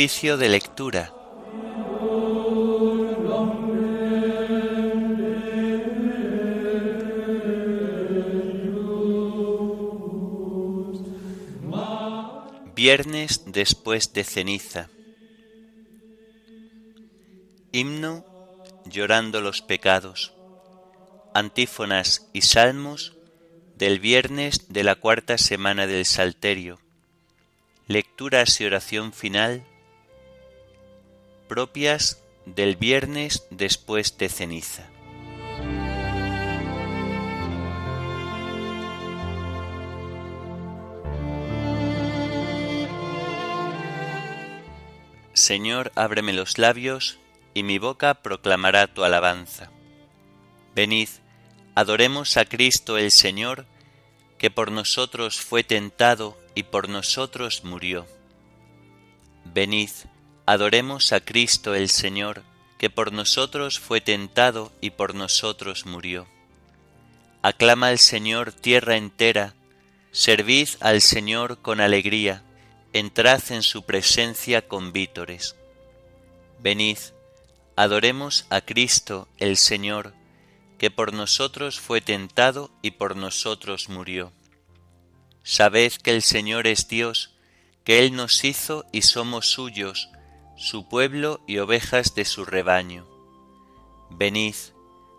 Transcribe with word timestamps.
Oficio 0.00 0.38
de 0.38 0.48
lectura. 0.48 1.12
Viernes 12.74 13.42
después 13.44 14.14
de 14.14 14.24
ceniza. 14.24 14.88
Himno 17.70 18.24
llorando 18.86 19.42
los 19.42 19.60
pecados. 19.60 20.32
Antífonas 21.34 22.30
y 22.32 22.40
salmos 22.40 23.18
del 23.76 24.00
viernes 24.00 24.72
de 24.72 24.82
la 24.82 24.94
cuarta 24.94 25.36
semana 25.36 25.86
del 25.86 26.06
Salterio. 26.06 26.78
Lecturas 27.86 28.58
y 28.62 28.64
oración 28.64 29.12
final 29.12 29.66
propias 31.50 32.22
del 32.46 32.76
viernes 32.76 33.44
después 33.50 34.16
de 34.18 34.28
ceniza. 34.28 34.88
Señor, 45.34 45.90
ábreme 45.96 46.32
los 46.32 46.56
labios, 46.56 47.18
y 47.52 47.64
mi 47.64 47.78
boca 47.78 48.14
proclamará 48.22 48.86
tu 48.86 49.02
alabanza. 49.02 49.72
Venid, 50.76 51.08
adoremos 51.74 52.36
a 52.36 52.44
Cristo 52.44 52.96
el 52.96 53.10
Señor, 53.10 53.66
que 54.38 54.52
por 54.52 54.70
nosotros 54.70 55.40
fue 55.40 55.64
tentado 55.64 56.38
y 56.54 56.62
por 56.62 56.88
nosotros 56.88 57.64
murió. 57.64 58.06
Venid, 59.46 59.90
adoremos 60.50 61.12
a 61.12 61.20
Cristo 61.20 61.76
el 61.76 61.88
Señor, 61.88 62.42
que 62.76 62.90
por 62.90 63.12
nosotros 63.12 63.78
fue 63.78 64.00
tentado 64.00 64.72
y 64.80 64.90
por 64.90 65.14
nosotros 65.14 65.86
murió. 65.86 66.26
Aclama 67.40 67.86
al 67.86 68.00
Señor 68.00 68.50
tierra 68.50 68.96
entera, 68.96 69.54
servid 70.10 70.68
al 70.80 71.02
Señor 71.02 71.58
con 71.62 71.80
alegría, 71.80 72.42
entrad 72.92 73.40
en 73.50 73.62
su 73.62 73.84
presencia 73.84 74.66
con 74.66 74.92
vítores. 74.92 75.54
Venid, 76.58 76.98
adoremos 77.76 78.46
a 78.50 78.60
Cristo 78.60 79.28
el 79.38 79.56
Señor, 79.56 80.14
que 80.78 80.90
por 80.90 81.12
nosotros 81.12 81.78
fue 81.78 82.00
tentado 82.00 82.72
y 82.82 82.90
por 82.90 83.14
nosotros 83.14 83.88
murió. 83.88 84.32
Sabed 85.44 85.92
que 85.92 86.10
el 86.10 86.22
Señor 86.22 86.66
es 86.66 86.88
Dios, 86.88 87.36
que 87.84 88.00
Él 88.00 88.16
nos 88.16 88.42
hizo 88.42 88.84
y 88.90 89.02
somos 89.02 89.46
suyos, 89.46 90.08
su 90.60 90.86
pueblo 90.86 91.40
y 91.46 91.56
ovejas 91.56 92.14
de 92.14 92.26
su 92.26 92.44
rebaño. 92.44 93.06
Venid, 94.10 94.54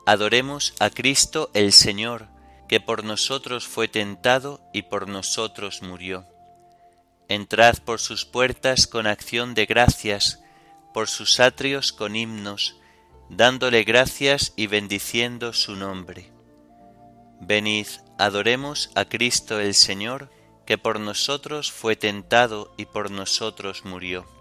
adoremos 0.05 0.75
a 0.79 0.91
Cristo 0.91 1.49
el 1.55 1.73
Señor, 1.73 2.27
que 2.69 2.79
por 2.79 3.03
nosotros 3.03 3.67
fue 3.67 3.87
tentado 3.87 4.61
y 4.71 4.83
por 4.83 5.07
nosotros 5.07 5.81
murió. 5.81 6.27
Entrad 7.27 7.79
por 7.79 7.99
sus 7.99 8.23
puertas 8.23 8.85
con 8.85 9.07
acción 9.07 9.55
de 9.55 9.65
gracias, 9.65 10.43
por 10.93 11.09
sus 11.09 11.39
atrios 11.39 11.91
con 11.91 12.15
himnos, 12.15 12.75
dándole 13.27 13.83
gracias 13.83 14.53
y 14.55 14.67
bendiciendo 14.67 15.53
su 15.53 15.75
nombre. 15.75 16.31
Venid, 17.39 17.87
adoremos 18.19 18.91
a 18.93 19.05
Cristo 19.05 19.59
el 19.59 19.73
Señor, 19.73 20.29
que 20.67 20.77
por 20.77 20.99
nosotros 20.99 21.71
fue 21.71 21.95
tentado 21.95 22.75
y 22.77 22.85
por 22.85 23.09
nosotros 23.09 23.85
murió. 23.85 24.40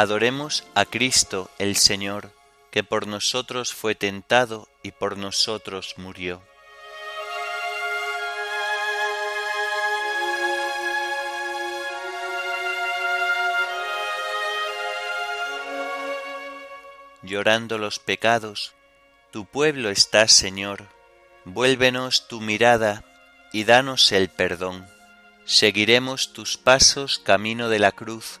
adoremos 0.00 0.64
a 0.76 0.84
Cristo 0.84 1.50
el 1.58 1.74
Señor, 1.74 2.30
que 2.70 2.84
por 2.84 3.08
nosotros 3.08 3.74
fue 3.74 3.96
tentado 3.96 4.68
y 4.80 4.92
por 4.92 5.18
nosotros 5.18 5.94
murió. 5.96 6.40
llorando 17.22 17.76
los 17.76 17.98
pecados, 17.98 18.74
tu 19.32 19.44
pueblo 19.46 19.90
está, 19.90 20.28
Señor, 20.28 20.86
vuélvenos 21.44 22.28
tu 22.28 22.40
mirada 22.40 23.04
y 23.52 23.64
danos 23.64 24.12
el 24.12 24.30
perdón. 24.30 24.86
Seguiremos 25.44 26.32
tus 26.32 26.56
pasos 26.56 27.18
camino 27.18 27.68
de 27.68 27.80
la 27.80 27.92
cruz, 27.92 28.40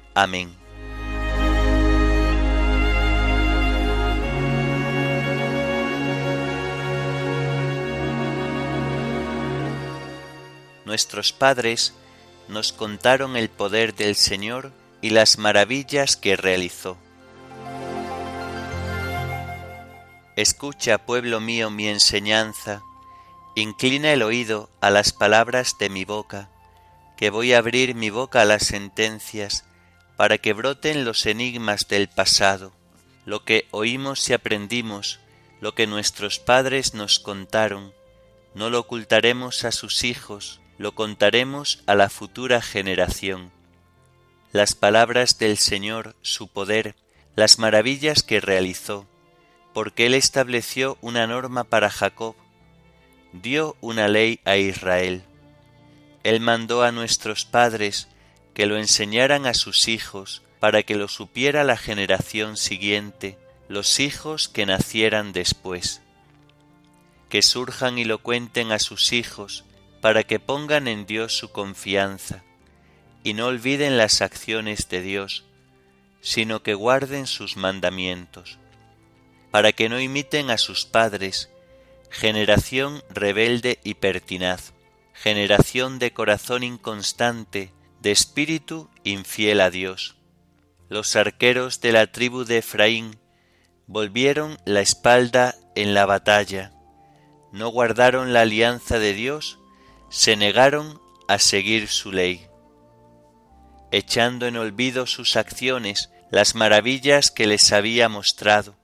Amén. 0.13 0.61
Nuestros 10.85 11.31
padres 11.31 11.93
nos 12.49 12.73
contaron 12.73 13.37
el 13.37 13.49
poder 13.49 13.95
del 13.95 14.15
Señor 14.15 14.73
y 14.99 15.11
las 15.11 15.37
maravillas 15.37 16.17
que 16.17 16.35
realizó. 16.35 16.97
Escucha, 20.35 20.97
pueblo 20.97 21.39
mío, 21.39 21.69
mi 21.69 21.87
enseñanza, 21.87 22.81
inclina 23.55 24.11
el 24.11 24.21
oído 24.21 24.69
a 24.81 24.89
las 24.89 25.13
palabras 25.13 25.77
de 25.79 25.89
mi 25.89 26.03
boca, 26.03 26.49
que 27.15 27.29
voy 27.29 27.53
a 27.53 27.59
abrir 27.59 27.95
mi 27.95 28.09
boca 28.09 28.41
a 28.41 28.45
las 28.45 28.63
sentencias, 28.63 29.65
para 30.21 30.37
que 30.37 30.53
broten 30.53 31.03
los 31.03 31.25
enigmas 31.25 31.87
del 31.87 32.07
pasado, 32.07 32.73
lo 33.25 33.43
que 33.43 33.65
oímos 33.71 34.29
y 34.29 34.33
aprendimos, 34.33 35.19
lo 35.61 35.73
que 35.73 35.87
nuestros 35.87 36.37
padres 36.37 36.93
nos 36.93 37.17
contaron, 37.17 37.91
no 38.53 38.69
lo 38.69 38.81
ocultaremos 38.81 39.63
a 39.63 39.71
sus 39.71 40.03
hijos, 40.03 40.61
lo 40.77 40.93
contaremos 40.93 41.81
a 41.87 41.95
la 41.95 42.07
futura 42.07 42.61
generación. 42.61 43.51
Las 44.51 44.75
palabras 44.75 45.39
del 45.39 45.57
Señor, 45.57 46.15
su 46.21 46.47
poder, 46.47 46.95
las 47.35 47.57
maravillas 47.57 48.21
que 48.21 48.39
realizó, 48.39 49.07
porque 49.73 50.05
Él 50.05 50.13
estableció 50.13 50.99
una 51.01 51.25
norma 51.25 51.63
para 51.63 51.89
Jacob, 51.89 52.35
dio 53.33 53.75
una 53.81 54.07
ley 54.07 54.39
a 54.45 54.57
Israel. 54.57 55.23
Él 56.21 56.41
mandó 56.41 56.83
a 56.83 56.91
nuestros 56.91 57.43
padres 57.43 58.07
que 58.61 58.67
lo 58.67 58.77
enseñaran 58.77 59.47
a 59.47 59.55
sus 59.55 59.87
hijos, 59.87 60.43
para 60.59 60.83
que 60.83 60.93
lo 60.93 61.07
supiera 61.07 61.63
la 61.63 61.77
generación 61.77 62.57
siguiente, 62.57 63.39
los 63.67 63.99
hijos 63.99 64.49
que 64.49 64.67
nacieran 64.67 65.33
después. 65.33 66.03
Que 67.27 67.41
surjan 67.41 67.97
y 67.97 68.05
lo 68.05 68.19
cuenten 68.19 68.71
a 68.71 68.77
sus 68.77 69.13
hijos, 69.13 69.65
para 69.99 70.21
que 70.21 70.39
pongan 70.39 70.87
en 70.87 71.07
Dios 71.07 71.35
su 71.35 71.51
confianza, 71.51 72.43
y 73.23 73.33
no 73.33 73.47
olviden 73.47 73.97
las 73.97 74.21
acciones 74.21 74.89
de 74.89 75.01
Dios, 75.01 75.43
sino 76.21 76.61
que 76.61 76.75
guarden 76.75 77.25
sus 77.25 77.57
mandamientos 77.57 78.59
para 79.49 79.71
que 79.71 79.89
no 79.89 79.99
imiten 79.99 80.51
a 80.51 80.59
sus 80.59 80.85
padres, 80.85 81.49
generación 82.11 83.03
rebelde 83.09 83.79
y 83.83 83.95
pertinaz, 83.95 84.73
generación 85.15 85.97
de 85.97 86.13
corazón 86.13 86.61
inconstante, 86.61 87.71
de 88.01 88.11
espíritu 88.11 88.89
infiel 89.03 89.61
a 89.61 89.69
Dios. 89.69 90.15
Los 90.89 91.15
arqueros 91.15 91.81
de 91.81 91.91
la 91.91 92.11
tribu 92.11 92.43
de 92.43 92.57
Efraín 92.57 93.19
volvieron 93.87 94.57
la 94.65 94.81
espalda 94.81 95.55
en 95.75 95.93
la 95.93 96.05
batalla, 96.05 96.73
no 97.51 97.69
guardaron 97.69 98.33
la 98.33 98.41
alianza 98.41 98.97
de 98.97 99.13
Dios, 99.13 99.59
se 100.09 100.35
negaron 100.35 100.99
a 101.27 101.37
seguir 101.37 101.87
su 101.87 102.11
ley. 102.11 102.47
Echando 103.91 104.47
en 104.47 104.57
olvido 104.57 105.05
sus 105.05 105.35
acciones, 105.35 106.09
las 106.31 106.55
maravillas 106.55 107.29
que 107.29 107.45
les 107.45 107.71
había 107.71 108.09
mostrado, 108.09 108.75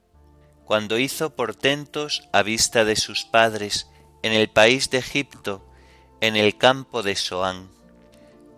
cuando 0.66 1.00
hizo 1.00 1.36
portentos 1.36 2.28
a 2.34 2.44
vista 2.44 2.86
de 2.86 2.98
sus 2.98 3.24
padres 3.24 3.90
en 4.22 4.34
el 4.34 4.50
país 4.50 4.90
de 4.90 4.98
Egipto, 4.98 5.66
en 6.20 6.36
el 6.36 6.58
campo 6.58 7.04
de 7.04 7.16
Soán. 7.16 7.77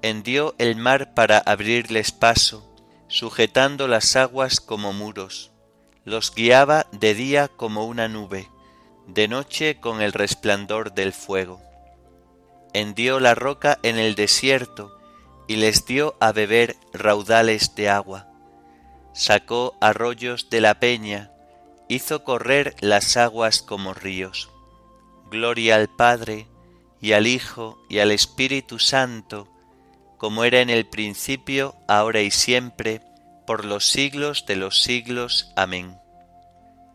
Hendió 0.01 0.56
el 0.57 0.75
mar 0.75 1.13
para 1.13 1.40
abrirles 1.40 2.12
paso, 2.12 2.66
sujetando 3.07 3.88
las 3.88 4.16
aguas 4.16 4.62
como 4.62 4.94
muros. 4.94 5.51
Los 6.06 6.34
guiaba 6.34 6.88
de 6.92 7.13
día 7.13 7.50
como 7.50 7.86
una 7.86 8.07
nube, 8.07 8.50
de 9.07 9.28
noche 9.28 9.80
con 9.80 10.01
el 10.01 10.13
resplandor 10.13 10.94
del 10.94 11.12
fuego. 11.12 11.62
Hendió 12.74 13.19
la 13.19 13.36
roca 13.36 13.80
en 13.84 13.98
el 13.98 14.16
desierto 14.16 14.98
y 15.48 15.57
les 15.57 15.86
dio 15.86 16.16
a 16.19 16.31
beber 16.31 16.78
raudales 16.94 17.75
de 17.75 17.90
agua. 17.90 18.28
Sacó 19.13 19.75
arroyos 19.81 20.50
de 20.50 20.62
la 20.62 20.80
peña, 20.80 21.31
hizo 21.90 22.24
correr 22.24 22.75
las 22.80 23.18
aguas 23.18 23.62
como 23.62 23.94
ríos. 23.94 24.50
Gloria 25.30 25.75
al 25.75 25.90
Padre, 25.90 26.48
y 27.01 27.13
al 27.13 27.28
Hijo, 27.28 27.84
y 27.90 28.00
al 28.00 28.12
Espíritu 28.12 28.78
Santo, 28.80 29.48
como 30.19 30.44
era 30.44 30.62
en 30.62 30.69
el 30.69 30.86
principio, 30.86 31.75
ahora 31.88 32.21
y 32.21 32.30
siempre, 32.30 33.01
por 33.48 33.66
los 33.66 33.89
siglos 33.89 34.45
de 34.45 34.57
los 34.57 34.83
siglos. 34.83 35.51
Amén. 35.56 35.98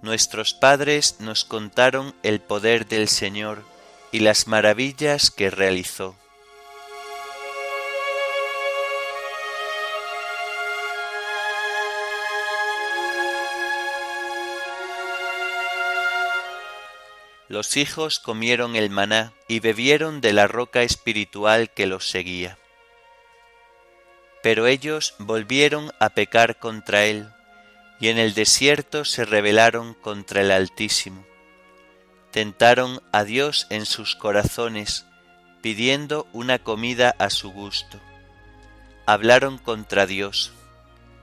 Nuestros 0.03 0.55
padres 0.55 1.17
nos 1.19 1.45
contaron 1.45 2.15
el 2.23 2.41
poder 2.41 2.87
del 2.87 3.09
Señor 3.09 3.65
y 4.13 4.21
las 4.21 4.47
maravillas 4.47 5.33
que 5.33 5.51
realizó. 5.51 6.15
los 17.55 17.77
hijos 17.77 18.19
comieron 18.19 18.75
el 18.75 18.91
maná 18.91 19.33
y 19.47 19.61
bebieron 19.61 20.21
de 20.21 20.33
la 20.33 20.49
roca 20.49 20.83
espiritual 20.83 21.71
que 21.71 21.87
los 21.87 22.11
seguía. 22.11 22.59
Pero 24.45 24.67
ellos 24.67 25.15
volvieron 25.19 25.91
a 26.01 26.11
pecar 26.11 26.59
contra 26.59 27.07
él, 27.07 27.31
y 27.99 28.09
en 28.09 28.19
el 28.19 28.35
desierto 28.35 29.07
se 29.07 29.25
rebelaron 29.25 29.95
contra 29.95 30.43
el 30.43 30.51
Altísimo. 30.51 31.25
Tentaron 32.31 33.01
a 33.11 33.25
Dios 33.25 33.67
en 33.71 33.87
sus 33.87 34.15
corazones, 34.15 35.07
pidiendo 35.63 36.27
una 36.35 36.59
comida 36.59 37.17
a 37.19 37.31
su 37.31 37.53
gusto. 37.53 37.99
Hablaron 39.07 39.57
contra 39.57 40.05
Dios. 40.05 40.53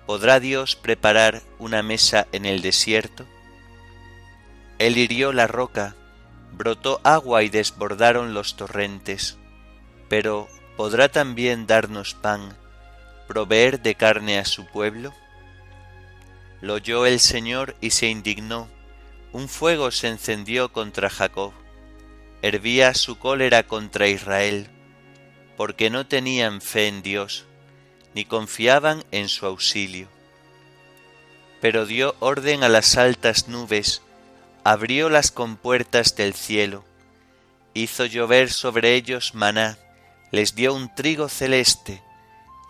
¿Podrá 0.07 0.39
Dios 0.39 0.75
preparar 0.75 1.43
una 1.59 1.83
mesa 1.83 2.25
en 2.31 2.47
el 2.47 2.63
desierto? 2.63 3.27
Él 4.79 4.97
hirió 4.97 5.31
la 5.31 5.45
roca 5.45 5.95
brotó 6.51 6.99
agua 7.03 7.43
y 7.43 7.49
desbordaron 7.49 8.33
los 8.33 8.55
torrentes. 8.55 9.37
Pero 10.09 10.47
¿podrá 10.77 11.09
también 11.09 11.67
darnos 11.67 12.13
pan, 12.13 12.57
proveer 13.31 13.81
de 13.81 13.95
carne 13.95 14.39
a 14.39 14.43
su 14.43 14.65
pueblo? 14.65 15.13
Lo 16.59 16.73
oyó 16.73 17.05
el 17.05 17.21
Señor 17.21 17.77
y 17.79 17.91
se 17.91 18.07
indignó. 18.07 18.67
Un 19.31 19.47
fuego 19.47 19.89
se 19.91 20.09
encendió 20.09 20.73
contra 20.73 21.09
Jacob. 21.09 21.53
Hervía 22.41 22.93
su 22.93 23.17
cólera 23.17 23.63
contra 23.63 24.09
Israel, 24.09 24.67
porque 25.55 25.89
no 25.89 26.05
tenían 26.07 26.59
fe 26.59 26.89
en 26.89 27.03
Dios, 27.03 27.45
ni 28.13 28.25
confiaban 28.25 29.05
en 29.11 29.29
su 29.29 29.45
auxilio. 29.45 30.09
Pero 31.61 31.85
dio 31.85 32.17
orden 32.19 32.65
a 32.65 32.69
las 32.69 32.97
altas 32.97 33.47
nubes, 33.47 34.01
abrió 34.65 35.09
las 35.09 35.31
compuertas 35.31 36.17
del 36.17 36.33
cielo, 36.33 36.83
hizo 37.73 38.05
llover 38.05 38.51
sobre 38.51 38.95
ellos 38.95 39.35
maná, 39.35 39.77
les 40.31 40.53
dio 40.53 40.73
un 40.73 40.93
trigo 40.93 41.29
celeste, 41.29 42.01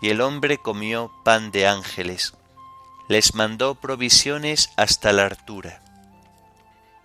y 0.02 0.10
el 0.10 0.20
hombre 0.20 0.58
comió 0.58 1.10
pan 1.24 1.50
de 1.50 1.66
ángeles, 1.66 2.34
les 3.08 3.34
mandó 3.34 3.74
provisiones 3.74 4.70
hasta 4.76 5.14
la 5.14 5.24
altura. 5.24 5.82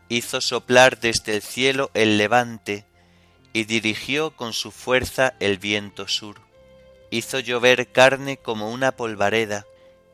Hizo 0.10 0.42
soplar 0.42 1.00
desde 1.00 1.36
el 1.36 1.42
cielo 1.42 1.90
el 1.94 2.18
levante, 2.18 2.86
y 3.54 3.64
dirigió 3.64 4.32
con 4.36 4.52
su 4.52 4.72
fuerza 4.72 5.34
el 5.40 5.58
viento 5.58 6.10
sur. 6.10 6.42
Hizo 7.10 7.40
llover 7.40 7.92
carne 7.92 8.36
como 8.36 8.70
una 8.70 8.92
polvareda, 8.92 9.66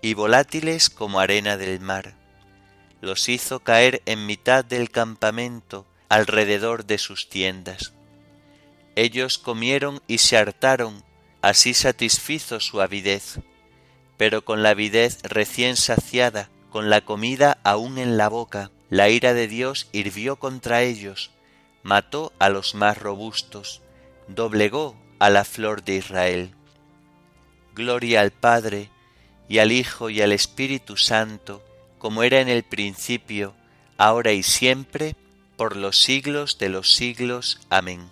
y 0.01 0.13
volátiles 0.13 0.91
como 0.91 1.19
arena 1.19 1.57
del 1.57 1.80
mar 1.80 2.13
los 3.03 3.27
hizo 3.27 3.59
caer 3.59 4.01
en 4.06 4.25
mitad 4.25 4.63
del 4.63 4.90
campamento 4.90 5.85
alrededor 6.07 6.85
de 6.85 6.97
sus 6.97 7.28
tiendas. 7.28 7.92
Ellos 8.95 9.37
comieron 9.37 10.02
y 10.07 10.19
se 10.19 10.37
hartaron, 10.37 11.04
así 11.44 11.73
satisfizo 11.73 12.62
su 12.62 12.81
avidez. 12.81 13.40
Pero 14.18 14.45
con 14.45 14.64
la 14.64 14.69
avidez 14.69 15.19
recién 15.23 15.76
saciada, 15.76 16.50
con 16.71 16.90
la 16.90 17.02
comida 17.02 17.59
aún 17.64 17.97
en 17.97 18.18
la 18.18 18.30
boca, 18.30 18.71
la 18.90 19.09
ira 19.09 19.33
de 19.33 19.47
Dios 19.47 19.90
hirvió 19.92 20.38
contra 20.38 20.83
ellos, 20.83 21.31
mató 21.83 22.31
a 22.40 22.50
los 22.50 22.76
más 22.76 22.97
robustos, 22.97 23.81
doblegó 24.30 24.95
a 25.19 25.30
la 25.30 25.44
flor 25.44 25.83
de 25.83 25.97
Israel. 25.97 26.56
Gloria 27.76 28.21
al 28.21 28.31
Padre, 28.31 28.90
y 29.50 29.57
al 29.59 29.73
Hijo, 29.73 30.09
y 30.09 30.21
al 30.21 30.31
Espíritu 30.31 30.95
Santo, 30.95 31.62
como 31.97 32.23
era 32.23 32.40
en 32.40 32.47
el 32.47 32.64
principio, 32.64 33.54
ahora 33.97 34.31
y 34.31 34.44
siempre, 34.44 35.18
por 35.57 35.76
los 35.76 36.02
siglos 36.02 36.57
de 36.57 36.69
los 36.69 36.95
siglos. 36.95 37.59
Amén. 37.69 38.09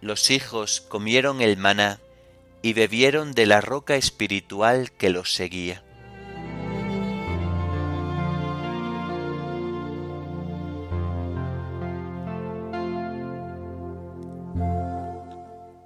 Los 0.00 0.30
hijos 0.30 0.80
comieron 0.80 1.40
el 1.40 1.56
maná 1.56 2.00
y 2.62 2.72
bebieron 2.72 3.32
de 3.32 3.46
la 3.46 3.60
roca 3.60 3.96
espiritual 3.96 4.92
que 4.92 5.10
los 5.10 5.32
seguía. 5.32 5.82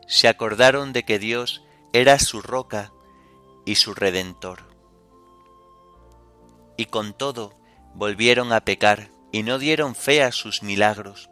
Se 0.06 0.28
acordaron 0.28 0.92
de 0.92 1.04
que 1.04 1.18
Dios 1.18 1.62
era 1.92 2.18
su 2.18 2.42
roca 2.42 2.92
y 3.64 3.76
su 3.76 3.94
redentor 3.94 4.70
y 6.80 6.86
con 6.86 7.12
todo 7.12 7.52
volvieron 7.94 8.54
a 8.54 8.64
pecar 8.64 9.10
y 9.32 9.42
no 9.42 9.58
dieron 9.58 9.94
fe 9.94 10.22
a 10.22 10.32
sus 10.32 10.62
milagros. 10.62 11.28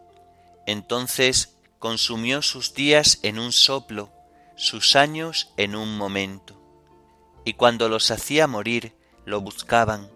Entonces 0.66 1.57
consumió 1.78 2.42
sus 2.42 2.74
días 2.74 3.20
en 3.22 3.38
un 3.38 3.52
soplo, 3.52 4.12
sus 4.56 4.96
años 4.96 5.52
en 5.56 5.76
un 5.76 5.96
momento. 5.96 6.60
Y 7.44 7.54
cuando 7.54 7.88
los 7.88 8.10
hacía 8.10 8.46
morir, 8.46 8.94
lo 9.24 9.40
buscaban 9.40 10.10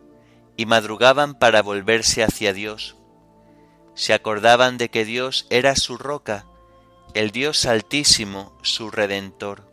y 0.57 0.67
madrugaban 0.67 1.35
para 1.39 1.63
volverse 1.63 2.23
hacia 2.23 2.53
Dios. 2.53 2.97
Se 3.95 4.13
acordaban 4.15 4.79
de 4.79 4.91
que 4.91 5.05
Dios 5.05 5.47
era 5.51 5.77
su 5.77 5.99
roca, 5.99 6.47
el 7.15 7.31
Dios 7.31 7.67
altísimo, 7.67 8.59
su 8.63 8.91
redentor. 8.91 9.71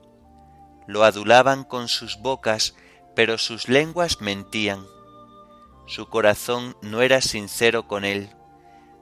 Lo 0.87 1.03
adulaban 1.03 1.63
con 1.63 1.87
sus 1.87 2.17
bocas, 2.19 2.75
pero 3.15 3.37
sus 3.37 3.67
lenguas 3.69 4.21
mentían 4.21 4.85
su 5.89 6.07
corazón 6.07 6.77
no 6.83 7.01
era 7.01 7.19
sincero 7.19 7.87
con 7.87 8.05
él, 8.05 8.29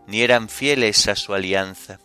ni 0.08 0.22
eran 0.22 0.48
fieles 0.48 1.10
a 1.10 1.18
su 1.18 1.34
alianza. 1.34 2.00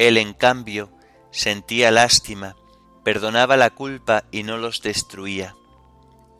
Él, 0.00 0.16
en 0.16 0.32
cambio, 0.32 0.90
sentía 1.30 1.90
lástima, 1.90 2.56
perdonaba 3.04 3.58
la 3.58 3.68
culpa 3.68 4.24
y 4.30 4.44
no 4.44 4.56
los 4.56 4.80
destruía. 4.80 5.54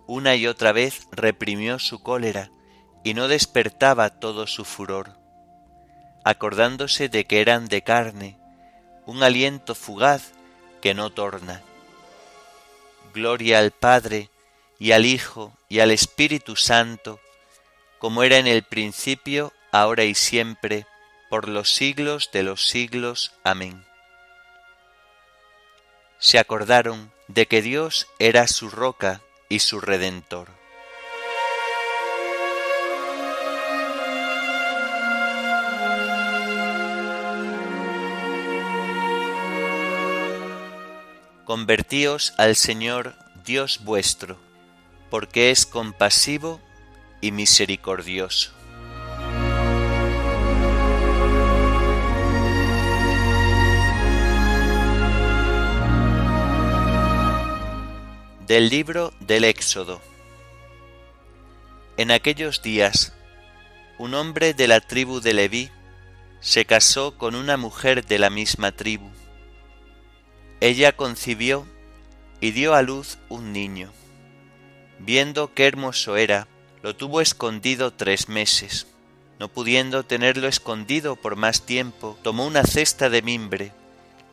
Una 0.07 0.35
y 0.35 0.47
otra 0.47 0.73
vez 0.73 1.07
reprimió 1.13 1.79
su 1.79 2.03
cólera 2.03 2.51
y 3.05 3.13
no 3.13 3.29
despertaba 3.29 4.19
todo 4.19 4.47
su 4.47 4.65
furor, 4.65 5.19
acordándose 6.25 7.11
de 7.11 7.27
que 7.27 7.43
eran 7.43 7.67
de 7.67 7.83
carne, 7.83 8.39
un 9.05 9.23
aliento 9.23 9.75
fugaz 9.75 10.33
que 10.81 10.95
no 10.95 11.11
torna. 11.11 11.61
Gloria 13.13 13.59
al 13.59 13.73
Padre, 13.73 14.31
y 14.79 14.93
al 14.93 15.05
Hijo, 15.05 15.53
y 15.69 15.81
al 15.81 15.91
Espíritu 15.91 16.57
Santo, 16.57 17.21
como 17.99 18.23
era 18.23 18.39
en 18.39 18.47
el 18.47 18.63
principio, 18.63 19.53
ahora 19.71 20.05
y 20.05 20.15
siempre, 20.15 20.87
por 21.31 21.49
los 21.49 21.73
siglos 21.73 22.31
de 22.33 22.43
los 22.43 22.69
siglos. 22.69 23.33
Amén. 23.45 23.87
Se 26.19 26.39
acordaron 26.39 27.13
de 27.29 27.47
que 27.47 27.63
Dios 27.63 28.09
era 28.19 28.47
su 28.49 28.69
roca 28.69 29.23
y 29.49 29.61
su 29.61 29.81
redentor. 29.81 30.49
Convertíos 41.45 42.35
al 42.37 42.55
Señor 42.55 43.15
Dios 43.45 43.83
vuestro, 43.85 44.37
porque 45.11 45.51
es 45.51 45.65
compasivo 45.67 46.61
y 47.21 47.33
misericordioso. 47.33 48.60
Del 58.51 58.69
libro 58.69 59.13
del 59.21 59.45
Éxodo 59.45 60.01
En 61.97 62.11
aquellos 62.11 62.63
días, 62.63 63.13
un 63.97 64.13
hombre 64.15 64.55
de 64.55 64.67
la 64.67 64.81
tribu 64.81 65.21
de 65.21 65.35
Leví 65.35 65.71
se 66.41 66.65
casó 66.65 67.17
con 67.17 67.37
una 67.37 67.57
mujer 67.57 68.05
de 68.05 68.19
la 68.19 68.29
misma 68.29 68.73
tribu. 68.73 69.09
Ella 70.59 70.91
concibió 70.91 71.65
y 72.41 72.51
dio 72.51 72.75
a 72.75 72.83
luz 72.83 73.19
un 73.29 73.53
niño. 73.53 73.93
Viendo 74.99 75.55
qué 75.55 75.69
hermoso 75.69 76.17
era, 76.17 76.49
lo 76.83 76.97
tuvo 76.97 77.21
escondido 77.21 77.93
tres 77.93 78.29
meses. 78.29 78.89
No 79.39 79.47
pudiendo 79.47 80.03
tenerlo 80.03 80.49
escondido 80.49 81.15
por 81.15 81.37
más 81.37 81.67
tiempo, 81.67 82.19
tomó 82.23 82.49
una 82.49 82.65
cesta 82.65 83.11
de 83.11 83.23
mimbre, 83.23 83.73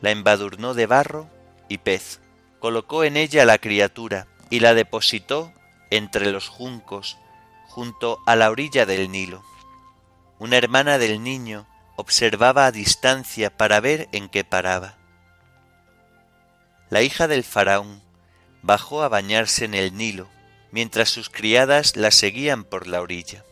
la 0.01 0.09
embadurnó 0.09 0.73
de 0.73 0.87
barro 0.87 1.29
y 1.69 1.77
pez 1.77 2.19
colocó 2.59 3.03
en 3.03 3.17
ella 3.17 3.45
la 3.45 3.57
criatura 3.57 4.27
y 4.49 4.59
la 4.59 4.73
depositó 4.73 5.53
entre 5.89 6.31
los 6.31 6.47
juncos 6.47 7.17
junto 7.67 8.19
a 8.25 8.35
la 8.35 8.49
orilla 8.49 8.85
del 8.85 9.11
Nilo. 9.11 9.43
Una 10.39 10.57
hermana 10.57 10.97
del 10.97 11.23
niño 11.23 11.67
observaba 11.95 12.65
a 12.65 12.71
distancia 12.71 13.55
para 13.55 13.79
ver 13.79 14.07
en 14.11 14.29
qué 14.29 14.43
paraba. 14.43 14.95
La 16.89 17.01
hija 17.01 17.27
del 17.27 17.43
faraón 17.43 18.01
bajó 18.61 19.03
a 19.03 19.09
bañarse 19.09 19.65
en 19.65 19.73
el 19.73 19.95
Nilo, 19.95 20.27
mientras 20.71 21.09
sus 21.09 21.29
criadas 21.29 21.95
la 21.95 22.11
seguían 22.11 22.63
por 22.63 22.87
la 22.87 23.01
orilla. 23.01 23.43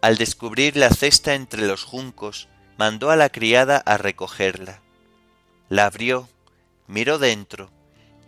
Al 0.00 0.16
descubrir 0.16 0.76
la 0.76 0.90
cesta 0.90 1.34
entre 1.34 1.66
los 1.66 1.84
juncos, 1.84 2.48
mandó 2.78 3.10
a 3.10 3.16
la 3.16 3.28
criada 3.28 3.76
a 3.76 3.98
recogerla. 3.98 4.80
La 5.68 5.86
abrió 5.86 6.28
miró 6.90 7.18
dentro 7.18 7.70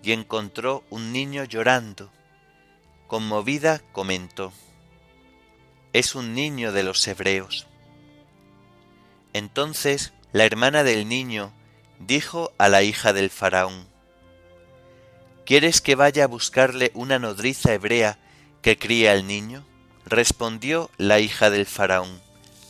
y 0.03 0.13
encontró 0.13 0.85
un 0.89 1.13
niño 1.13 1.45
llorando. 1.45 2.11
Conmovida 3.09 3.83
comentó, 3.93 4.53
Es 5.93 6.15
un 6.15 6.35
niño 6.35 6.73
de 6.73 6.85
los 6.85 7.07
hebreos. 7.07 7.67
Entonces 9.33 10.13
la 10.33 10.45
hermana 10.45 10.85
del 10.85 11.09
niño 11.09 11.53
dijo 11.99 12.53
a 12.57 12.69
la 12.69 12.83
hija 12.83 13.13
del 13.13 13.31
faraón, 13.31 13.89
¿Quieres 15.45 15.81
que 15.81 15.97
vaya 15.97 16.25
a 16.25 16.29
buscarle 16.29 16.93
una 16.95 17.19
nodriza 17.19 17.75
hebrea 17.75 18.19
que 18.63 18.79
críe 18.79 19.11
al 19.11 19.27
niño? 19.27 19.67
Respondió 20.07 20.89
la 20.99 21.19
hija 21.19 21.51
del 21.51 21.67
faraón, 21.67 22.23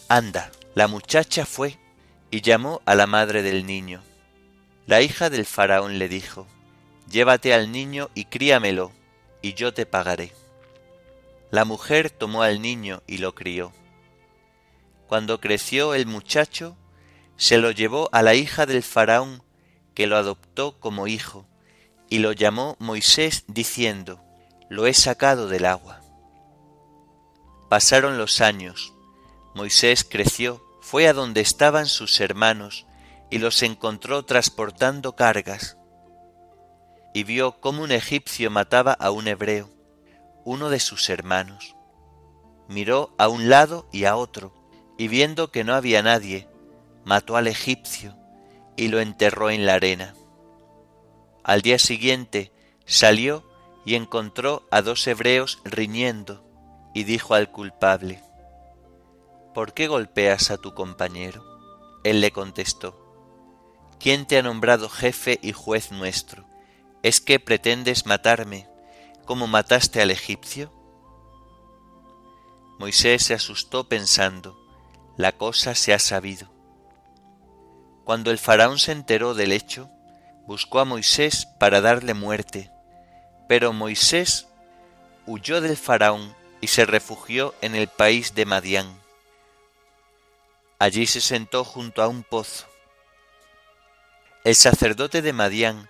Anda. 0.09 0.51
La 0.75 0.89
muchacha 0.89 1.45
fue 1.45 1.79
y 2.31 2.41
llamó 2.41 2.81
a 2.87 2.95
la 2.95 3.07
madre 3.07 3.43
del 3.43 3.67
niño. 3.67 4.03
La 4.87 5.01
hija 5.01 5.31
del 5.31 5.47
faraón 5.47 5.99
le 5.99 6.09
dijo, 6.09 6.47
Llévate 7.11 7.55
al 7.55 7.71
niño 7.71 8.11
y 8.15 8.25
críamelo, 8.25 8.93
y 9.43 9.55
yo 9.55 9.75
te 9.75 9.87
pagaré. 9.87 10.33
La 11.51 11.65
mujer 11.65 12.11
tomó 12.11 12.43
al 12.43 12.63
niño 12.63 13.03
y 13.07 13.19
lo 13.19 13.35
crió. 13.35 13.73
Cuando 15.07 15.41
creció 15.41 15.95
el 15.95 16.07
muchacho, 16.07 16.77
se 17.37 17.59
lo 17.59 17.71
llevó 17.71 18.09
a 18.13 18.23
la 18.23 18.35
hija 18.35 18.67
del 18.67 18.83
faraón, 18.83 19.43
que 19.95 20.07
lo 20.07 20.17
adoptó 20.17 20.79
como 20.81 21.07
hijo, 21.07 21.47
y 22.09 22.19
lo 22.19 22.33
llamó 22.33 22.77
Moisés 22.79 23.45
diciendo, 23.47 24.23
Lo 24.69 24.87
he 24.87 24.95
sacado 24.95 25.49
del 25.49 25.67
agua. 25.67 26.01
Pasaron 27.69 28.19
los 28.19 28.41
años, 28.41 28.95
Moisés 29.55 30.05
creció, 30.09 30.65
fue 30.81 31.09
a 31.09 31.13
donde 31.13 31.41
estaban 31.41 31.87
sus 31.87 32.21
hermanos, 32.21 32.87
y 33.33 33.39
los 33.39 33.63
encontró 33.63 34.27
transportando 34.27 35.17
cargas. 35.17 35.79
Y 37.15 37.25
vio 37.25 37.61
cómo 37.61 37.83
un 37.83 37.91
egipcio 37.91 38.51
mataba 38.51 38.93
a 38.93 39.11
un 39.11 39.27
hebreo, 39.27 39.71
uno 40.45 40.69
de 40.69 40.79
sus 40.79 41.09
hermanos. 41.09 41.75
Miró 42.69 43.15
a 43.17 43.29
un 43.29 43.49
lado 43.49 43.89
y 43.91 44.05
a 44.05 44.17
otro, 44.17 44.53
y 44.99 45.09
viendo 45.09 45.51
que 45.51 45.65
no 45.65 45.73
había 45.73 46.03
nadie, 46.03 46.47
mató 47.07 47.39
al 47.39 47.47
egipcio 47.47 48.15
y 48.77 48.89
lo 48.89 49.01
enterró 49.01 49.49
en 49.49 49.65
la 49.65 49.75
arena. 49.75 50.15
Al 51.43 51.63
día 51.63 51.79
siguiente 51.79 52.53
salió 52.85 53.49
y 53.87 53.95
encontró 53.95 54.69
a 54.71 54.83
dos 54.83 55.07
hebreos 55.07 55.63
riñendo, 55.65 56.45
y 56.93 57.05
dijo 57.05 57.33
al 57.33 57.51
culpable, 57.51 58.23
¿Por 59.55 59.73
qué 59.73 59.89
golpeas 59.89 60.51
a 60.51 60.59
tu 60.59 60.75
compañero? 60.75 61.43
Él 62.05 62.21
le 62.21 62.31
contestó, 62.31 63.02
¿Quién 64.03 64.27
te 64.27 64.37
ha 64.37 64.43
nombrado 64.43 64.89
jefe 64.89 65.39
y 65.43 65.53
juez 65.53 65.93
nuestro? 65.93 66.45
¿Es 67.05 67.21
que 67.21 67.39
pretendes 67.39 68.05
matarme 68.05 68.69
como 69.27 69.47
mataste 69.47 70.03
al 70.03 70.11
egipcio? 70.11 70.73
Moisés 72.81 73.25
se 73.25 73.35
asustó 73.35 73.89
pensando, 73.89 74.59
la 75.17 75.31
cosa 75.31 75.77
se 75.77 75.95
ha 75.95 76.01
sabido. 76.01 76.51
Cuando 78.03 78.33
el 78.33 78.39
faraón 78.39 78.81
se 78.81 78.91
enteró 78.91 79.35
del 79.35 79.53
hecho, 79.53 79.89
buscó 80.49 80.81
a 80.81 80.85
Moisés 80.85 81.47
para 81.61 81.81
darle 81.81 82.13
muerte, 82.13 82.73
pero 83.49 83.73
Moisés 83.73 84.49
huyó 85.29 85.61
del 85.61 85.77
faraón 85.77 86.35
y 86.61 86.67
se 86.67 86.87
refugió 86.87 87.55
en 87.61 87.77
el 87.77 87.87
país 87.87 88.35
de 88.35 88.47
Madián. 88.47 89.01
Allí 90.81 91.07
se 91.07 91.21
sentó 91.21 91.63
junto 91.63 92.03
a 92.03 92.09
un 92.09 92.25
pozo 92.25 92.72
el 94.45 94.57
sacerdote 94.57 95.23
de 95.23 95.33
Madián 95.33 95.89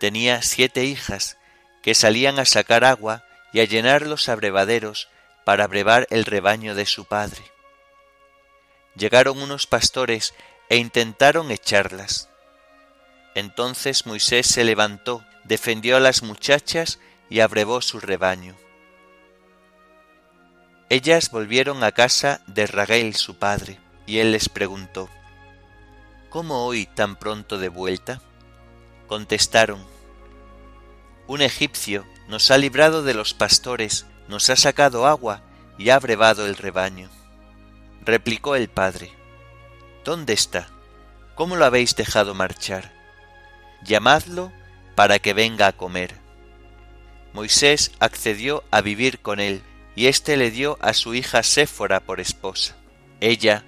tenía 0.00 0.42
siete 0.42 0.84
hijas 0.84 1.38
que 1.82 1.94
salían 1.94 2.38
a 2.38 2.44
sacar 2.44 2.84
agua 2.84 3.24
y 3.52 3.60
a 3.60 3.64
llenar 3.64 4.06
los 4.06 4.28
abrevaderos 4.28 5.08
para 5.44 5.64
abrevar 5.64 6.06
el 6.10 6.24
rebaño 6.24 6.74
de 6.74 6.86
su 6.86 7.04
padre. 7.04 7.42
Llegaron 8.96 9.40
unos 9.40 9.66
pastores 9.66 10.34
e 10.68 10.76
intentaron 10.76 11.50
echarlas. 11.50 12.28
Entonces 13.34 14.06
Moisés 14.06 14.46
se 14.46 14.64
levantó, 14.64 15.24
defendió 15.44 15.96
a 15.96 16.00
las 16.00 16.22
muchachas 16.22 16.98
y 17.30 17.40
abrevó 17.40 17.80
su 17.80 18.00
rebaño. 18.00 18.56
Ellas 20.90 21.30
volvieron 21.30 21.82
a 21.84 21.92
casa 21.92 22.42
de 22.46 22.66
Raguel 22.66 23.14
su 23.14 23.38
padre, 23.38 23.78
y 24.06 24.18
él 24.18 24.32
les 24.32 24.50
preguntó, 24.50 25.08
¿Cómo 26.32 26.64
hoy 26.64 26.86
tan 26.86 27.16
pronto 27.16 27.58
de 27.58 27.68
vuelta? 27.68 28.22
Contestaron, 29.06 29.84
Un 31.26 31.42
egipcio 31.42 32.06
nos 32.26 32.50
ha 32.50 32.56
librado 32.56 33.02
de 33.02 33.12
los 33.12 33.34
pastores, 33.34 34.06
nos 34.28 34.48
ha 34.48 34.56
sacado 34.56 35.06
agua 35.06 35.42
y 35.76 35.90
ha 35.90 35.98
brevado 35.98 36.46
el 36.46 36.56
rebaño. 36.56 37.10
Replicó 38.02 38.56
el 38.56 38.70
padre, 38.70 39.12
¿Dónde 40.06 40.32
está? 40.32 40.70
¿Cómo 41.34 41.56
lo 41.56 41.66
habéis 41.66 41.96
dejado 41.96 42.32
marchar? 42.34 42.94
Llamadlo 43.84 44.52
para 44.94 45.18
que 45.18 45.34
venga 45.34 45.66
a 45.66 45.72
comer. 45.76 46.14
Moisés 47.34 47.92
accedió 48.00 48.64
a 48.70 48.80
vivir 48.80 49.20
con 49.20 49.38
él, 49.38 49.62
y 49.94 50.06
éste 50.06 50.38
le 50.38 50.50
dio 50.50 50.78
a 50.80 50.94
su 50.94 51.12
hija 51.12 51.42
Séfora 51.42 52.00
por 52.00 52.20
esposa. 52.20 52.74
Ella 53.20 53.64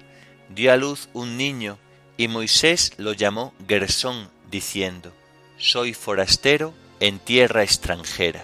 dio 0.49 0.73
a 0.73 0.77
luz 0.77 1.09
un 1.13 1.37
niño 1.37 1.77
y 2.17 2.27
Moisés 2.27 2.93
lo 2.97 3.13
llamó 3.13 3.53
Gersón, 3.67 4.29
diciendo, 4.49 5.11
Soy 5.57 5.93
forastero 5.93 6.73
en 6.99 7.19
tierra 7.19 7.63
extranjera. 7.63 8.43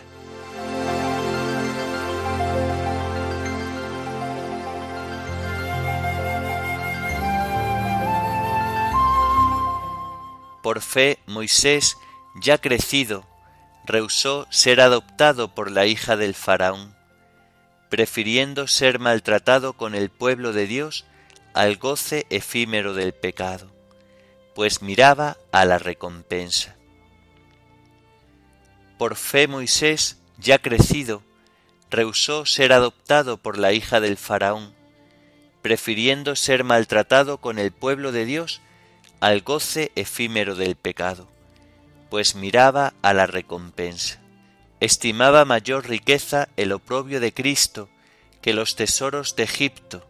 Por 10.62 10.82
fe 10.82 11.18
Moisés, 11.26 11.98
ya 12.36 12.60
crecido, 12.60 13.26
rehusó 13.86 14.48
ser 14.52 14.80
adoptado 14.80 15.56
por 15.56 15.72
la 15.72 15.86
hija 15.86 16.18
del 16.18 16.36
faraón, 16.36 16.96
prefiriendo 17.90 18.68
ser 18.68 19.00
maltratado 19.00 19.74
con 19.74 19.96
el 19.96 20.10
pueblo 20.10 20.54
de 20.54 20.68
Dios 20.68 21.06
al 21.54 21.78
goce 21.78 22.26
efímero 22.30 22.94
del 22.94 23.14
pecado, 23.14 23.72
pues 24.56 24.82
miraba 24.82 25.38
a 25.52 25.66
la 25.66 25.78
recompensa. 25.78 26.76
por 29.02 29.16
fe 29.16 29.48
Moisés, 29.48 30.20
ya 30.38 30.60
crecido, 30.60 31.24
rehusó 31.90 32.46
ser 32.46 32.72
adoptado 32.72 33.38
por 33.38 33.58
la 33.58 33.74
hija 33.74 34.00
del 34.00 34.16
faraón, 34.16 34.76
prefiriendo 35.64 36.36
ser 36.36 36.64
maltratado 36.64 37.40
con 37.40 37.58
el 37.58 37.72
pueblo 37.72 38.12
de 38.12 38.26
Dios 38.26 38.62
al 39.20 39.42
goce 39.42 39.92
efímero 39.96 40.54
del 40.54 40.76
pecado, 40.76 41.28
pues 42.12 42.36
miraba 42.36 42.94
a 43.02 43.16
la 43.16 43.26
recompensa. 43.26 44.20
Estimaba 44.80 45.46
mayor 45.46 45.90
riqueza 45.90 46.50
el 46.56 46.72
oprobio 46.72 47.20
de 47.20 47.34
Cristo 47.34 47.90
que 48.44 48.54
los 48.54 48.76
tesoros 48.76 49.36
de 49.36 49.44
Egipto. 49.44 50.06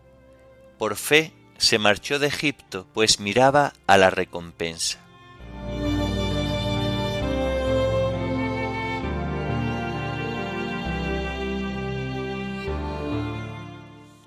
Por 0.81 0.95
fe 0.95 1.31
se 1.59 1.77
marchó 1.77 2.17
de 2.17 2.25
Egipto, 2.25 2.87
pues 2.95 3.19
miraba 3.19 3.73
a 3.85 3.99
la 3.99 4.09
recompensa. 4.09 4.97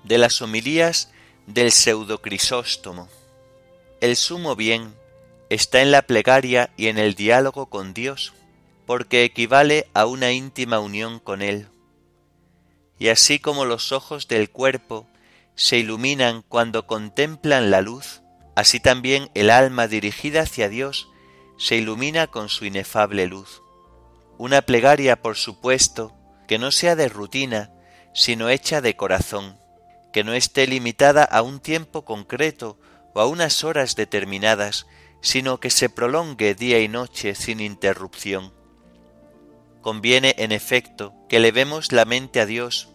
De 0.05 0.17
las 0.17 0.41
homilías 0.41 1.11
del 1.45 1.73
pseudo 1.73 2.21
Crisóstomo. 2.21 3.09
El 3.99 4.15
sumo 4.15 4.55
bien 4.55 4.95
está 5.49 5.81
en 5.81 5.91
la 5.91 6.03
plegaria 6.03 6.69
y 6.77 6.87
en 6.87 6.97
el 6.97 7.15
diálogo 7.15 7.65
con 7.65 7.93
Dios, 7.93 8.31
porque 8.85 9.25
equivale 9.25 9.89
a 9.93 10.05
una 10.05 10.31
íntima 10.31 10.79
unión 10.79 11.19
con 11.19 11.41
Él. 11.41 11.67
Y 12.97 13.09
así 13.09 13.39
como 13.39 13.65
los 13.65 13.91
ojos 13.91 14.29
del 14.29 14.49
cuerpo 14.49 15.05
se 15.55 15.77
iluminan 15.77 16.41
cuando 16.41 16.85
contemplan 16.85 17.71
la 17.71 17.81
luz, 17.81 18.21
así 18.55 18.79
también 18.79 19.29
el 19.33 19.49
alma 19.49 19.87
dirigida 19.87 20.41
hacia 20.41 20.69
Dios 20.69 21.09
se 21.57 21.77
ilumina 21.77 22.27
con 22.27 22.49
su 22.49 22.65
inefable 22.65 23.27
luz. 23.27 23.61
Una 24.37 24.61
plegaria, 24.61 25.21
por 25.21 25.37
supuesto, 25.37 26.13
que 26.47 26.59
no 26.59 26.71
sea 26.71 26.95
de 26.95 27.07
rutina, 27.07 27.71
sino 28.13 28.49
hecha 28.49 28.81
de 28.81 28.95
corazón, 28.95 29.57
que 30.11 30.23
no 30.23 30.33
esté 30.33 30.67
limitada 30.67 31.23
a 31.23 31.41
un 31.41 31.59
tiempo 31.59 32.05
concreto 32.05 32.77
o 33.13 33.21
a 33.21 33.27
unas 33.27 33.63
horas 33.63 33.95
determinadas, 33.95 34.87
sino 35.21 35.59
que 35.59 35.69
se 35.69 35.89
prolongue 35.89 36.53
día 36.53 36.79
y 36.79 36.87
noche 36.87 37.33
sin 37.33 37.59
interrupción. 37.59 38.53
Conviene, 39.81 40.35
en 40.37 40.51
efecto, 40.51 41.13
que 41.29 41.39
levemos 41.39 41.91
la 41.91 42.05
mente 42.05 42.39
a 42.39 42.45
Dios, 42.45 42.94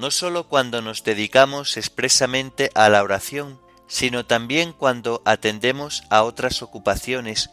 no 0.00 0.10
sólo 0.10 0.48
cuando 0.48 0.82
nos 0.82 1.04
dedicamos 1.04 1.76
expresamente 1.76 2.70
a 2.74 2.88
la 2.88 3.02
oración, 3.02 3.60
sino 3.86 4.26
también 4.26 4.72
cuando 4.72 5.22
atendemos 5.24 6.04
a 6.10 6.22
otras 6.22 6.62
ocupaciones, 6.62 7.50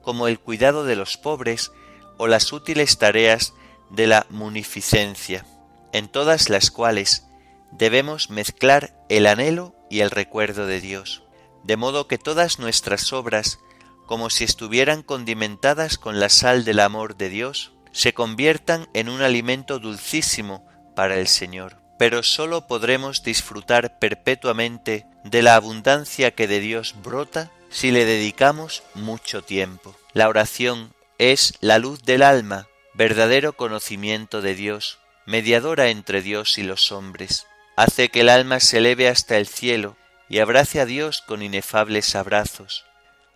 como 0.00 0.26
el 0.26 0.40
cuidado 0.40 0.84
de 0.84 0.96
los 0.96 1.16
pobres 1.16 1.70
o 2.18 2.26
las 2.26 2.52
útiles 2.52 2.98
tareas 2.98 3.54
de 3.90 4.06
la 4.06 4.26
munificencia, 4.30 5.46
en 5.92 6.08
todas 6.08 6.48
las 6.48 6.70
cuales 6.70 7.26
debemos 7.70 8.30
mezclar 8.30 8.94
el 9.08 9.26
anhelo 9.26 9.76
y 9.90 10.00
el 10.00 10.10
recuerdo 10.10 10.66
de 10.66 10.80
Dios 10.80 11.22
de 11.62 11.76
modo 11.76 12.08
que 12.08 12.18
todas 12.18 12.58
nuestras 12.58 13.12
obras, 13.12 13.60
como 14.06 14.30
si 14.30 14.44
estuvieran 14.44 15.02
condimentadas 15.02 15.98
con 15.98 16.20
la 16.20 16.28
sal 16.28 16.64
del 16.64 16.80
amor 16.80 17.16
de 17.16 17.28
Dios, 17.28 17.72
se 17.92 18.14
conviertan 18.14 18.88
en 18.94 19.08
un 19.08 19.22
alimento 19.22 19.78
dulcísimo 19.78 20.66
para 20.96 21.16
el 21.16 21.28
Señor. 21.28 21.81
Pero 22.02 22.24
sólo 22.24 22.66
podremos 22.66 23.22
disfrutar 23.22 24.00
perpetuamente 24.00 25.06
de 25.22 25.40
la 25.40 25.54
abundancia 25.54 26.32
que 26.32 26.48
de 26.48 26.58
Dios 26.58 26.96
brota 27.00 27.52
si 27.70 27.92
le 27.92 28.04
dedicamos 28.04 28.82
mucho 28.94 29.42
tiempo. 29.42 29.94
La 30.12 30.28
oración 30.28 30.92
es 31.18 31.54
la 31.60 31.78
luz 31.78 32.02
del 32.02 32.24
alma, 32.24 32.66
verdadero 32.92 33.52
conocimiento 33.52 34.42
de 34.42 34.56
Dios, 34.56 34.98
mediadora 35.26 35.90
entre 35.90 36.22
Dios 36.22 36.58
y 36.58 36.64
los 36.64 36.90
hombres. 36.90 37.46
Hace 37.76 38.08
que 38.08 38.22
el 38.22 38.30
alma 38.30 38.58
se 38.58 38.78
eleve 38.78 39.06
hasta 39.06 39.36
el 39.36 39.46
cielo 39.46 39.96
y 40.28 40.40
abrace 40.40 40.80
a 40.80 40.86
Dios 40.86 41.22
con 41.22 41.40
inefables 41.40 42.16
abrazos, 42.16 42.84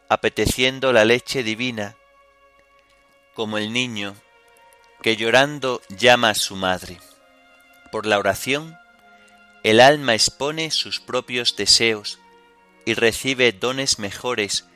apeteciendo 0.08 0.92
la 0.92 1.04
leche 1.04 1.44
divina, 1.44 1.94
como 3.32 3.58
el 3.58 3.72
niño 3.72 4.16
que 5.02 5.14
llorando 5.14 5.82
llama 5.88 6.30
a 6.30 6.34
su 6.34 6.56
madre. 6.56 6.98
Por 7.90 8.06
la 8.06 8.18
oración, 8.18 8.76
el 9.62 9.80
alma 9.80 10.14
expone 10.14 10.70
sus 10.70 11.00
propios 11.00 11.56
deseos 11.56 12.18
y 12.84 12.94
recibe 12.94 13.52
dones 13.52 13.98
mejores 13.98 14.66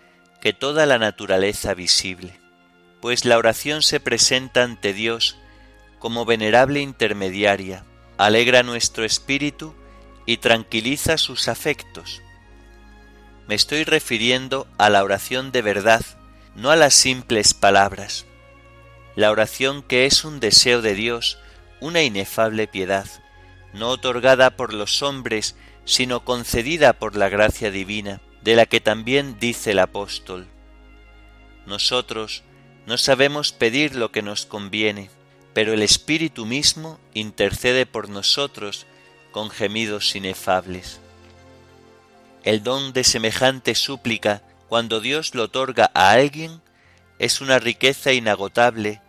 que 0.41 0.53
toda 0.53 0.87
la 0.87 0.99
naturaleza 0.99 1.75
visible, 1.75 2.41
pues 3.01 3.25
la 3.25 3.39
oración 3.39 3.83
se 3.83 4.01
presenta 4.01 4.63
ante 4.63 4.93
Dios 4.93 5.37
como 5.99 6.25
venerable 6.25 6.81
intermediaria, 6.81 7.85
alegra 8.19 8.63
nuestro 8.63 9.05
espíritu 9.05 9.75
y 10.27 10.39
tranquiliza 10.39 11.19
sus 11.19 11.49
afectos. 11.49 12.23
Me 13.47 13.55
estoy 13.55 13.85
refiriendo 13.85 14.67
a 14.79 14.91
la 14.91 15.03
oración 15.05 15.53
de 15.53 15.63
verdad, 15.63 16.05
no 16.55 16.71
a 16.71 16.77
las 16.77 16.95
simples 16.95 17.53
palabras. 17.55 18.27
La 19.17 19.31
oración 19.31 19.83
que 19.83 20.07
es 20.07 20.25
un 20.25 20.41
deseo 20.41 20.83
de 20.83 20.95
Dios, 20.95 21.39
una 21.81 22.03
inefable 22.03 22.67
piedad, 22.67 23.07
no 23.73 23.89
otorgada 23.89 24.57
por 24.57 24.75
los 24.75 25.03
hombres, 25.03 25.57
sino 25.85 26.25
concedida 26.25 26.93
por 26.93 27.17
la 27.17 27.29
gracia 27.29 27.71
divina, 27.71 28.21
de 28.43 28.57
la 28.57 28.67
que 28.67 28.81
también 28.81 29.39
dice 29.39 29.73
el 29.73 29.79
apóstol. 29.79 30.47
Nosotros 31.67 32.43
no 32.87 32.99
sabemos 32.99 33.53
pedir 33.53 33.95
lo 33.95 34.11
que 34.11 34.23
nos 34.23 34.47
conviene, 34.47 35.11
pero 35.53 35.73
el 35.73 35.83
Espíritu 35.83 36.47
mismo 36.47 36.99
intercede 37.15 37.87
por 37.87 38.09
nosotros 38.09 38.87
con 39.31 39.51
gemidos 39.51 40.15
inefables. 40.17 41.01
El 42.43 42.63
don 42.63 42.93
de 42.93 43.05
semejante 43.05 43.75
súplica, 43.75 44.43
cuando 44.69 45.01
Dios 45.01 45.35
lo 45.35 45.45
otorga 45.45 45.91
a 45.95 46.13
alguien, 46.13 46.61
es 47.19 47.41
una 47.41 47.59
riqueza 47.59 48.13
inagotable 48.13 49.03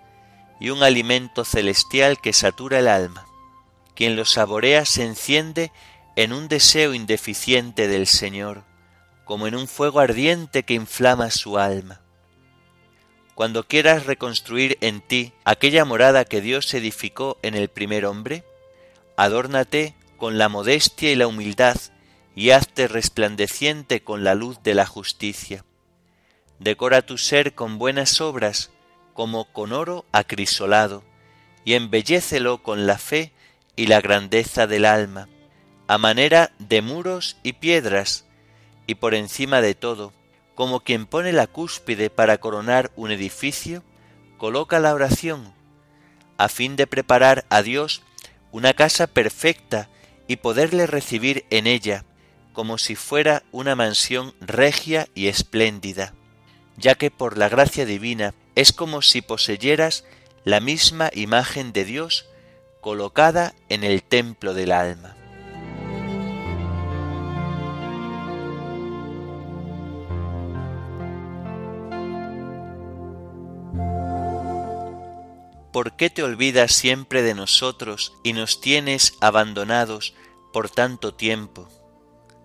y 0.61 0.69
un 0.69 0.83
alimento 0.83 1.43
celestial 1.43 2.21
que 2.21 2.33
satura 2.33 2.79
el 2.79 2.87
alma. 2.87 3.25
Quien 3.95 4.15
lo 4.15 4.25
saborea 4.25 4.85
se 4.85 5.03
enciende 5.03 5.71
en 6.15 6.31
un 6.31 6.47
deseo 6.47 6.93
indeficiente 6.93 7.87
del 7.87 8.05
Señor, 8.05 8.63
como 9.25 9.47
en 9.47 9.55
un 9.55 9.67
fuego 9.67 9.99
ardiente 9.99 10.61
que 10.61 10.75
inflama 10.75 11.31
su 11.31 11.57
alma. 11.57 12.01
Cuando 13.33 13.67
quieras 13.67 14.05
reconstruir 14.05 14.77
en 14.81 15.01
ti 15.01 15.33
aquella 15.45 15.83
morada 15.83 16.25
que 16.25 16.41
Dios 16.41 16.71
edificó 16.75 17.39
en 17.41 17.55
el 17.55 17.67
primer 17.67 18.05
hombre, 18.05 18.43
adórnate 19.17 19.95
con 20.17 20.37
la 20.37 20.47
modestia 20.47 21.11
y 21.11 21.15
la 21.15 21.25
humildad, 21.25 21.77
y 22.35 22.51
hazte 22.51 22.87
resplandeciente 22.87 24.03
con 24.03 24.23
la 24.23 24.35
luz 24.35 24.61
de 24.61 24.75
la 24.75 24.85
justicia. 24.85 25.65
Decora 26.59 27.01
tu 27.01 27.17
ser 27.17 27.55
con 27.55 27.79
buenas 27.79 28.21
obras, 28.21 28.69
como 29.21 29.45
con 29.45 29.71
oro 29.71 30.03
acrisolado, 30.11 31.03
y 31.63 31.75
embellécelo 31.75 32.63
con 32.63 32.87
la 32.87 32.97
fe 32.97 33.31
y 33.75 33.85
la 33.85 34.01
grandeza 34.01 34.65
del 34.65 34.83
alma, 34.83 35.29
a 35.87 35.99
manera 35.99 36.53
de 36.57 36.81
muros 36.81 37.37
y 37.43 37.53
piedras, 37.53 38.25
y 38.87 38.95
por 38.95 39.13
encima 39.13 39.61
de 39.61 39.75
todo, 39.75 40.11
como 40.55 40.79
quien 40.79 41.05
pone 41.05 41.33
la 41.33 41.45
cúspide 41.45 42.09
para 42.09 42.39
coronar 42.39 42.89
un 42.95 43.11
edificio, 43.11 43.83
coloca 44.39 44.79
la 44.79 44.91
oración, 44.91 45.53
a 46.39 46.49
fin 46.49 46.75
de 46.75 46.87
preparar 46.87 47.45
a 47.49 47.61
Dios 47.61 48.01
una 48.51 48.73
casa 48.73 49.05
perfecta 49.05 49.87
y 50.27 50.37
poderle 50.37 50.87
recibir 50.87 51.45
en 51.51 51.67
ella 51.67 52.05
como 52.53 52.79
si 52.79 52.95
fuera 52.95 53.43
una 53.51 53.75
mansión 53.75 54.33
regia 54.41 55.07
y 55.13 55.27
espléndida, 55.27 56.15
ya 56.75 56.95
que 56.95 57.11
por 57.11 57.37
la 57.37 57.49
gracia 57.49 57.85
divina 57.85 58.33
es 58.55 58.73
como 58.73 59.01
si 59.01 59.21
poseyeras 59.21 60.05
la 60.43 60.59
misma 60.59 61.09
imagen 61.13 61.71
de 61.73 61.85
Dios 61.85 62.25
colocada 62.81 63.53
en 63.69 63.83
el 63.83 64.03
templo 64.03 64.53
del 64.53 64.71
alma. 64.71 65.15
¿Por 75.71 75.95
qué 75.95 76.09
te 76.09 76.21
olvidas 76.21 76.73
siempre 76.73 77.21
de 77.21 77.33
nosotros 77.33 78.13
y 78.23 78.33
nos 78.33 78.59
tienes 78.59 79.13
abandonados 79.21 80.13
por 80.51 80.69
tanto 80.69 81.13
tiempo? 81.13 81.69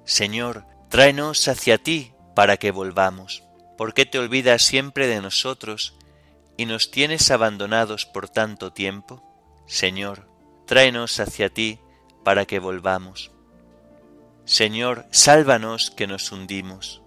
Señor, 0.05 0.65
tráenos 0.91 1.49
hacia 1.49 1.79
ti 1.79 2.13
para 2.37 2.57
que 2.57 2.71
volvamos. 2.71 3.43
¿Por 3.77 3.95
qué 3.95 4.07
te 4.07 4.21
olvidas 4.21 4.63
siempre 4.63 5.09
de 5.09 5.21
nosotros 5.21 5.96
y 6.57 6.67
nos 6.67 6.91
tienes 6.91 7.31
abandonados 7.31 8.07
por 8.07 8.29
tanto 8.29 8.73
tiempo, 8.73 9.23
Señor, 9.67 10.29
tráenos 10.67 11.21
hacia 11.21 11.51
ti 11.51 11.81
para 12.25 12.47
que 12.47 12.59
volvamos. 12.59 13.31
Señor, 14.45 15.07
sálvanos 15.11 15.91
que 15.91 16.07
nos 16.07 16.33
hundimos. 16.33 17.03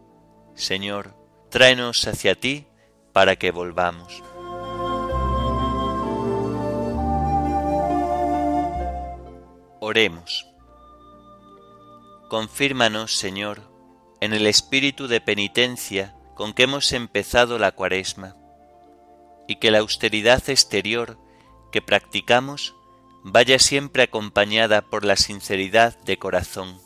Señor, 0.56 1.16
tráenos 1.50 2.06
hacia 2.08 2.36
ti 2.36 2.68
para 3.14 3.38
que 3.38 3.52
volvamos. 3.52 4.22
Oremos. 9.80 10.48
Confírmanos, 12.28 13.18
Señor, 13.18 13.62
en 14.22 14.34
el 14.34 14.46
espíritu 14.46 15.08
de 15.08 15.22
penitencia 15.22 16.16
con 16.36 16.54
que 16.54 16.64
hemos 16.64 16.92
empezado 16.92 17.58
la 17.58 17.72
cuaresma 17.72 18.36
y 19.50 19.56
que 19.56 19.72
la 19.72 19.80
austeridad 19.80 20.48
exterior 20.48 21.18
que 21.72 21.82
practicamos 21.82 22.76
vaya 23.24 23.58
siempre 23.58 24.04
acompañada 24.04 24.84
por 24.84 25.04
la 25.04 25.16
sinceridad 25.16 25.98
de 26.04 26.20
corazón. 26.20 26.80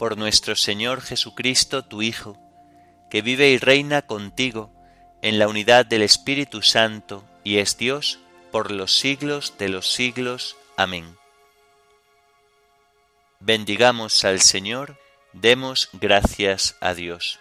Por 0.00 0.18
nuestro 0.18 0.56
Señor 0.56 1.00
Jesucristo, 1.00 1.84
tu 1.84 2.02
Hijo, 2.02 2.36
que 3.08 3.22
vive 3.22 3.50
y 3.50 3.58
reina 3.58 4.02
contigo 4.02 4.72
en 5.22 5.38
la 5.38 5.46
unidad 5.46 5.86
del 5.86 6.02
Espíritu 6.02 6.60
Santo 6.60 7.24
y 7.44 7.58
es 7.58 7.78
Dios 7.78 8.18
por 8.50 8.72
los 8.72 8.98
siglos 8.98 9.54
de 9.58 9.68
los 9.68 9.92
siglos. 9.92 10.56
Amén. 10.76 11.16
Bendigamos 13.38 14.24
al 14.24 14.40
Señor, 14.40 14.98
demos 15.32 15.88
gracias 15.92 16.74
a 16.80 16.94
Dios. 16.94 17.38